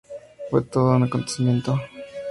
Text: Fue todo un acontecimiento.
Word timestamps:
Fue 0.49 0.63
todo 0.63 0.95
un 0.95 1.03
acontecimiento. 1.03 1.79